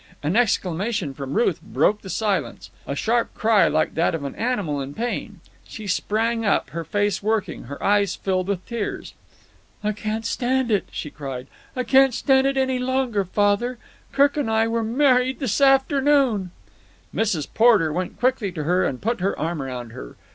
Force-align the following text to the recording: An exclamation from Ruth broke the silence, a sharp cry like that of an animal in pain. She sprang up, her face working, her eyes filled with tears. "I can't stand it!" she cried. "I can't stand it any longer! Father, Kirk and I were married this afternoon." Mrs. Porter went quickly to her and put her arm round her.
An 0.23 0.35
exclamation 0.35 1.13
from 1.13 1.35
Ruth 1.35 1.61
broke 1.61 2.01
the 2.01 2.09
silence, 2.09 2.71
a 2.87 2.95
sharp 2.95 3.35
cry 3.35 3.67
like 3.67 3.93
that 3.93 4.15
of 4.15 4.23
an 4.23 4.33
animal 4.33 4.81
in 4.81 4.95
pain. 4.95 5.41
She 5.63 5.85
sprang 5.85 6.43
up, 6.43 6.71
her 6.71 6.83
face 6.83 7.21
working, 7.21 7.65
her 7.65 7.77
eyes 7.83 8.15
filled 8.15 8.47
with 8.47 8.65
tears. 8.65 9.13
"I 9.83 9.91
can't 9.91 10.25
stand 10.25 10.71
it!" 10.71 10.87
she 10.91 11.11
cried. 11.11 11.45
"I 11.75 11.83
can't 11.83 12.15
stand 12.15 12.47
it 12.47 12.57
any 12.57 12.79
longer! 12.79 13.23
Father, 13.25 13.77
Kirk 14.11 14.37
and 14.37 14.49
I 14.49 14.67
were 14.67 14.81
married 14.83 15.37
this 15.37 15.61
afternoon." 15.61 16.49
Mrs. 17.13 17.47
Porter 17.53 17.93
went 17.93 18.19
quickly 18.19 18.51
to 18.53 18.63
her 18.63 18.83
and 18.83 18.99
put 18.99 19.19
her 19.19 19.37
arm 19.37 19.61
round 19.61 19.91
her. 19.91 20.15